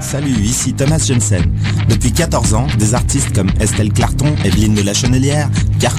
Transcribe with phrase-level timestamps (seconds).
[0.00, 1.42] Salut, ici Thomas Jensen.
[1.88, 5.48] Depuis 14 ans, des artistes comme Estelle Clarton, Evelyne de la Chenelière,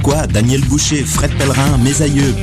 [0.02, 1.94] Quoi, Daniel Boucher, Fred Pellerin, mes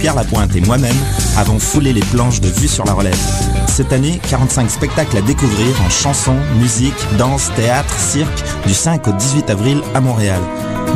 [0.00, 0.96] Pierre Lapointe et moi-même
[1.36, 3.18] avons foulé les planches de Vue sur la Relève.
[3.66, 9.12] Cette année, 45 spectacles à découvrir en chansons, musique, danse, théâtre, cirque, du 5 au
[9.12, 10.40] 18 avril à Montréal.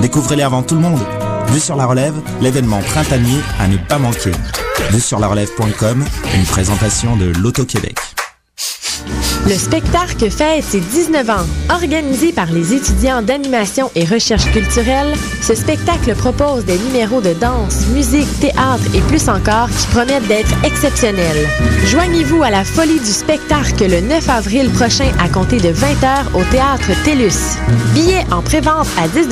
[0.00, 1.00] Découvrez-les avant tout le monde.
[1.48, 4.32] Vue sur la Relève, l'événement printanier à ne pas manquer.
[4.91, 6.04] Vue sur la relève.com,
[6.34, 8.13] une présentation de l'Auto-Québec.
[9.46, 11.46] Le spectacle fête ses 19 ans.
[11.71, 15.12] Organisé par les étudiants d'animation et recherche culturelle,
[15.43, 20.54] ce spectacle propose des numéros de danse, musique, théâtre et plus encore qui promettent d'être
[20.64, 21.46] exceptionnels.
[21.86, 26.43] Joignez-vous à la folie du spectacle le 9 avril prochain à compter de 20h au
[26.45, 27.59] théâtre TELUS.
[27.95, 29.29] Billets en prévente à 10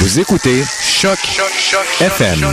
[0.00, 1.18] Vous écoutez Choc,
[2.00, 2.40] FM.
[2.40, 2.52] Vous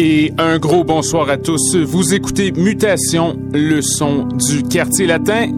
[0.00, 1.74] Et un gros bonsoir à tous.
[1.74, 5.50] Vous écoutez Mutation, le son du quartier latin.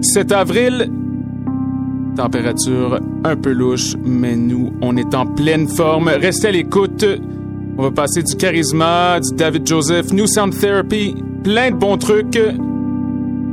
[0.00, 0.88] 7 avril,
[2.14, 6.06] température un peu louche, mais nous, on est en pleine forme.
[6.10, 7.04] Restez à l'écoute.
[7.76, 12.38] On va passer du charisma, du David Joseph, New Sound Therapy, plein de bons trucs.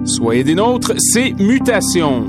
[0.03, 2.25] Soyez des nôtres, c'est Mutation.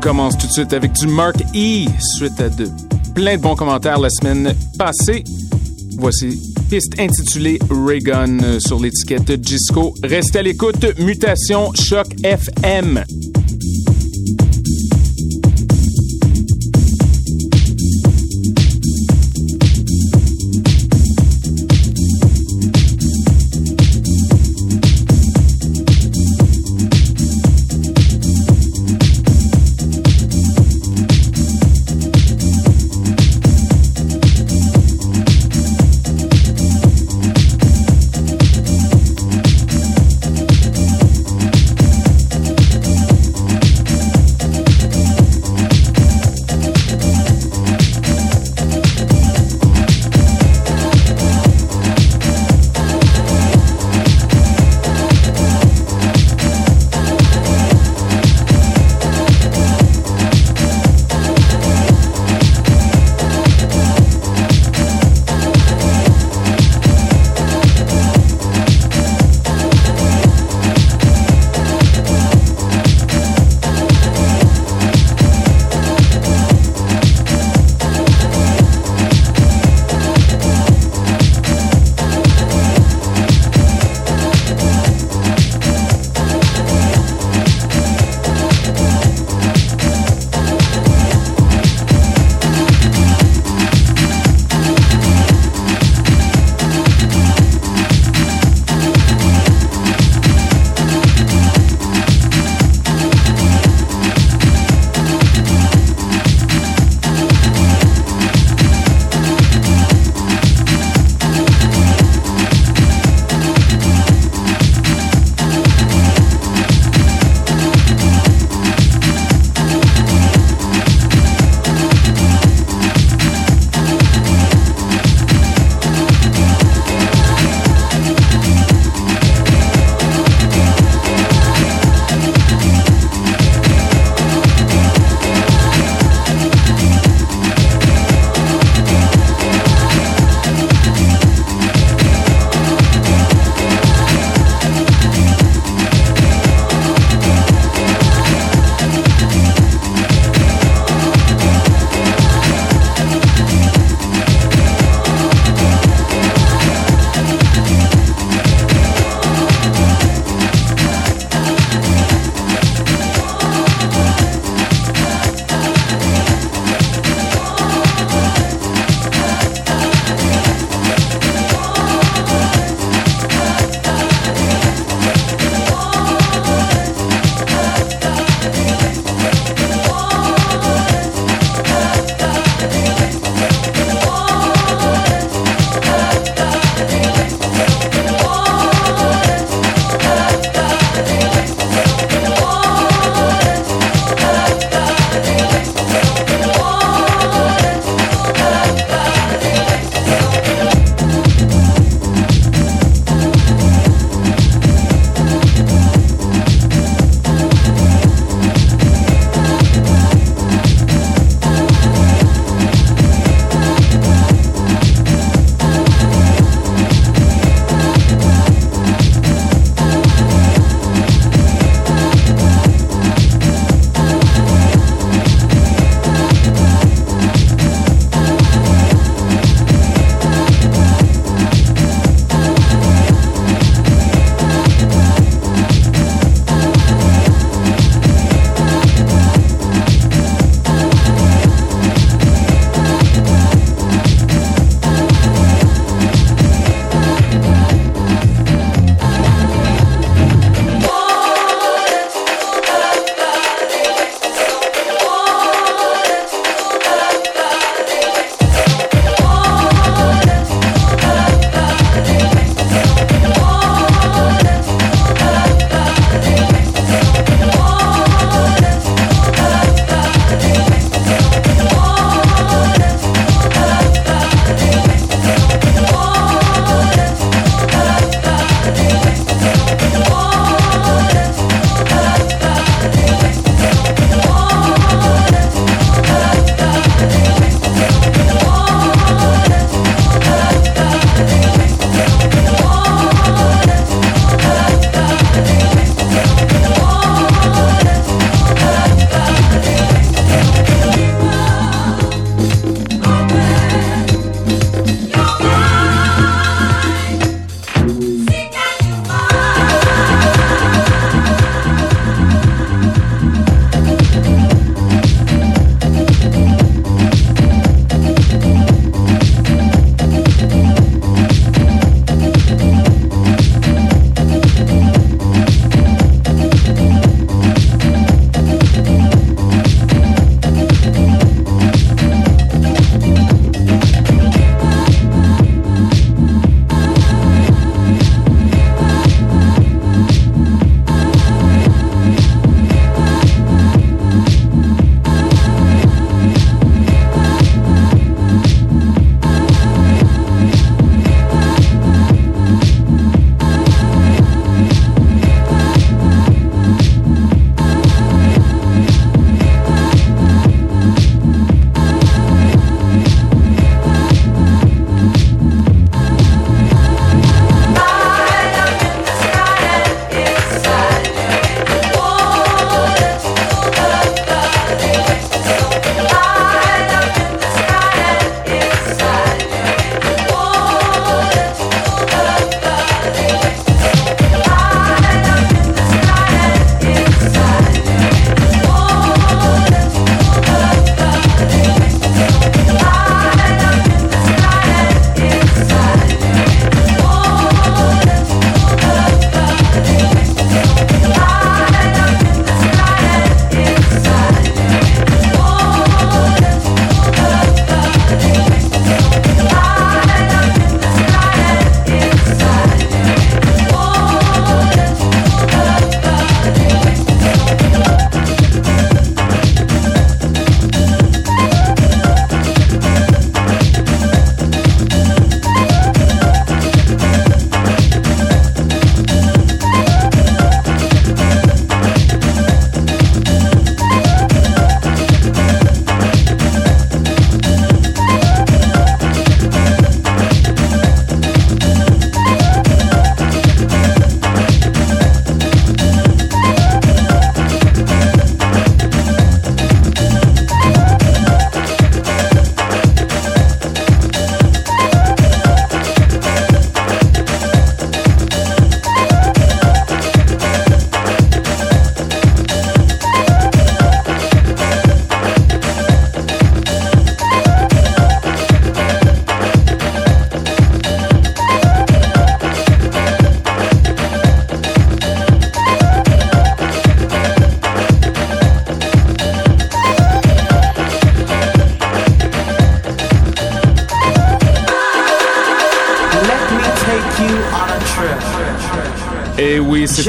[0.00, 1.86] Commence tout de suite avec du Mark E.
[2.16, 2.68] Suite à de
[3.14, 5.24] plein de bons commentaires la semaine passée.
[5.98, 9.94] Voici piste intitulée Raygun euh, sur l'étiquette Disco.
[10.02, 10.98] Restez à l'écoute.
[10.98, 13.04] Mutation Choc FM.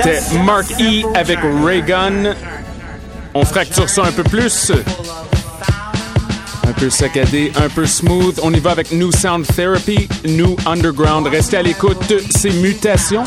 [0.04, 2.36] C'était Mark E avec Raygun.
[3.34, 4.72] On fracture ça un peu plus.
[6.68, 8.40] Un peu saccadé, un peu smooth.
[8.44, 11.28] On y va avec New Sound Therapy, New Underground.
[11.28, 13.24] Restez à l'écoute, ces mutations.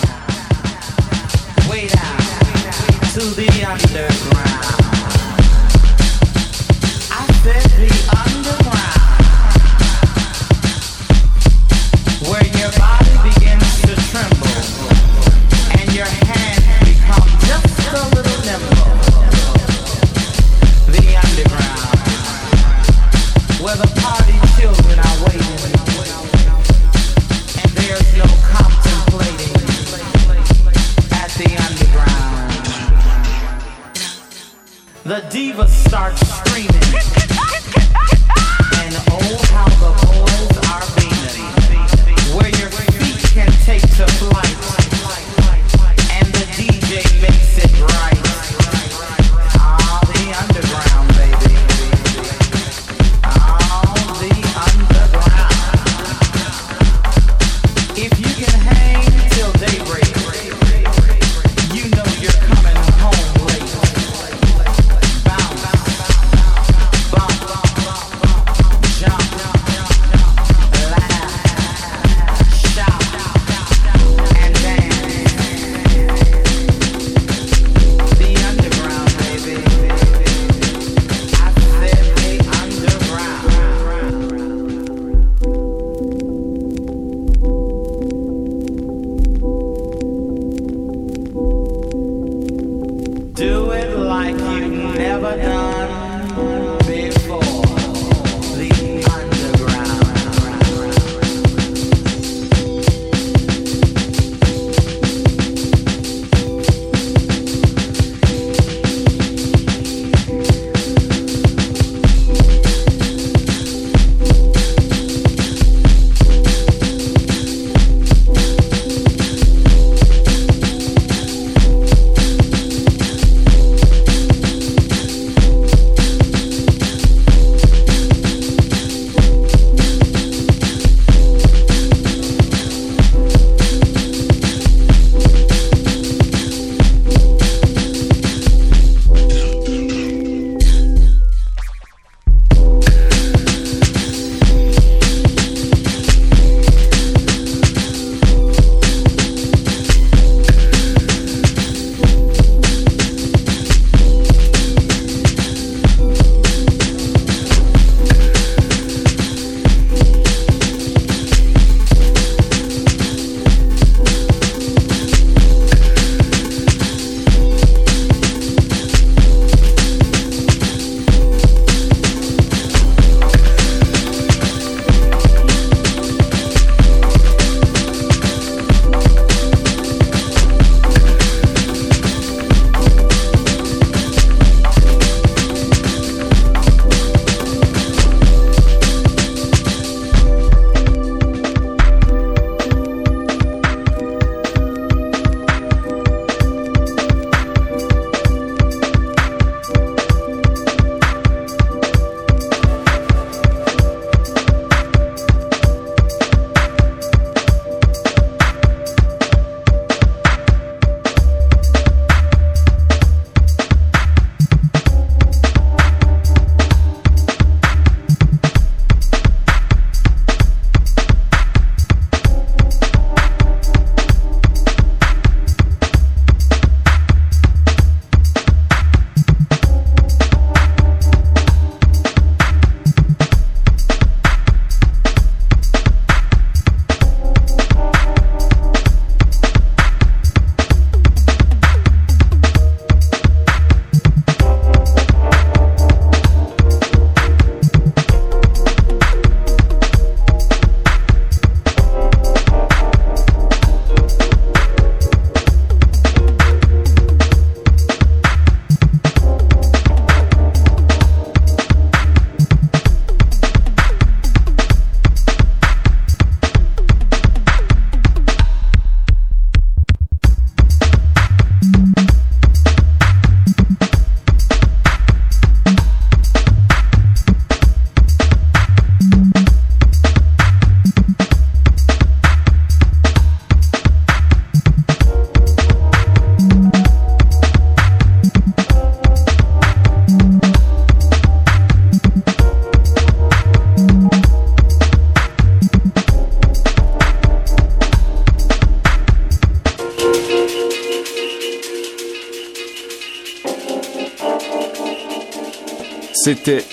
[306.24, 306.64] C'était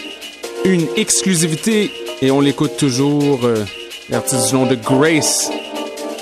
[0.64, 3.44] une exclusivité et on l'écoute toujours.
[3.44, 3.66] Euh,
[4.10, 5.52] de Grace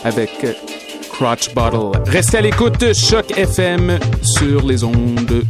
[0.04, 0.54] avec euh,
[1.12, 2.02] Crotch Bottle.
[2.08, 5.44] Restez à l'écoute, Choc FM sur les ondes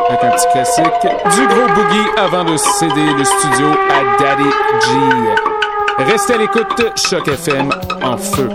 [0.08, 0.84] avec un petit classique
[1.34, 4.50] du gros boogie avant de céder le studio à Daddy G.
[5.98, 8.48] Restez à l'écoute, Choc FM en feu.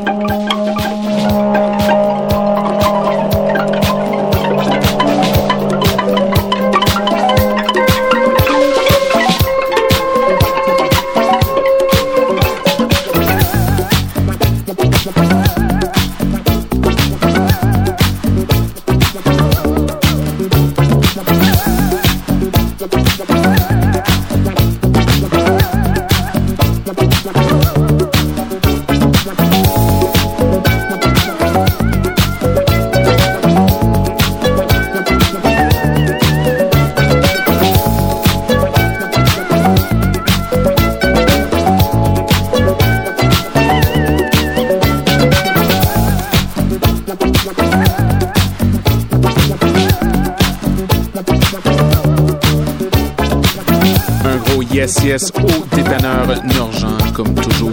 [54.99, 57.71] Yes au dépanneur Norgent, comme toujours.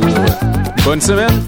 [0.84, 1.42] Bonne semaine!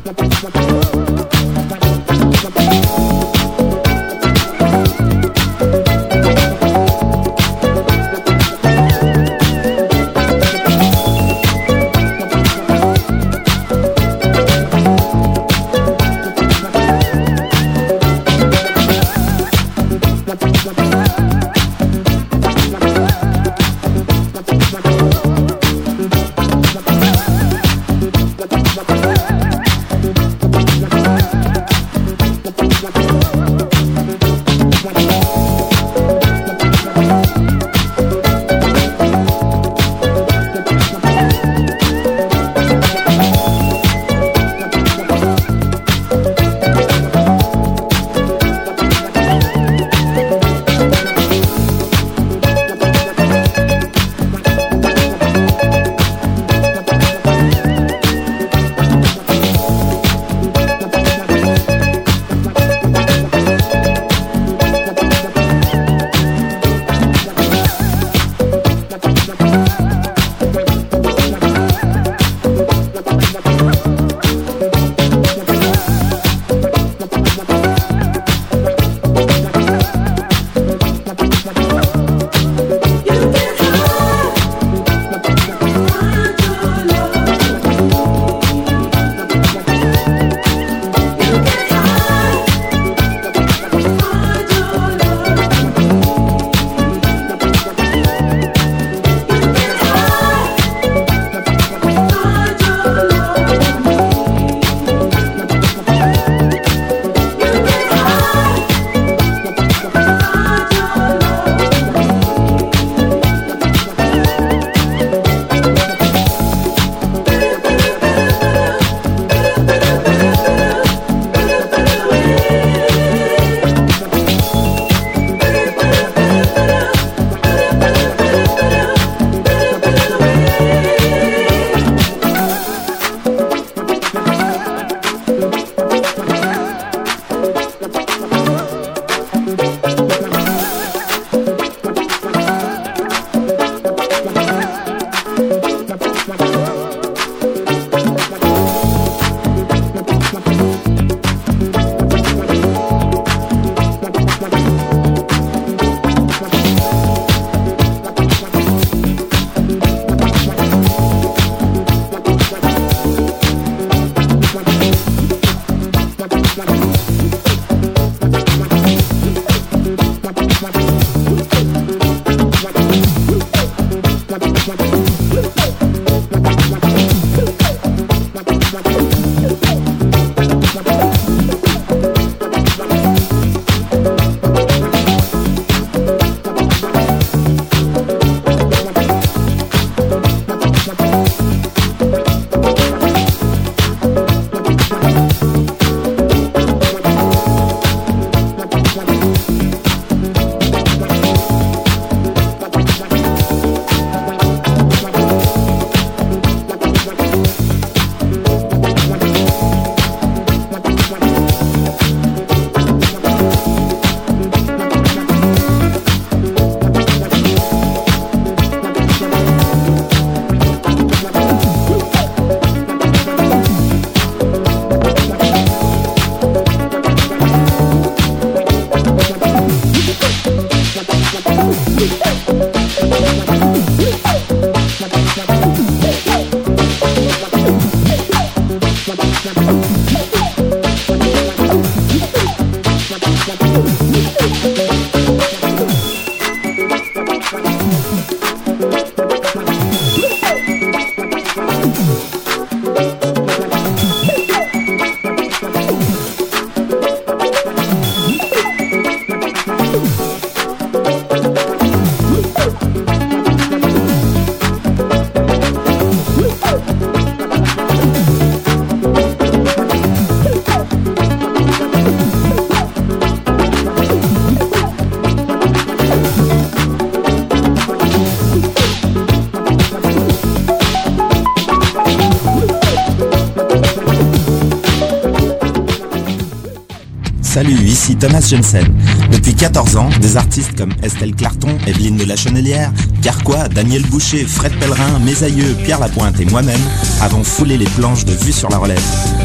[288.20, 288.86] Thomas Jensen.
[289.32, 294.44] Depuis 14 ans, des artistes comme Estelle Clarton, Evelyne de la Chenelière, Carquois, Daniel Boucher,
[294.44, 296.80] Fred Pellerin, mes aïeux, Pierre Lapointe et moi-même
[297.22, 299.02] avons foulé les planches de Vue sur la Relève.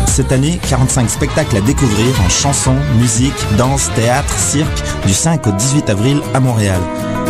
[0.08, 5.52] Cette année, 45 spectacles à découvrir en chansons, musique, danse, théâtre, cirque, du 5 au
[5.54, 6.82] 18 avril à Montréal.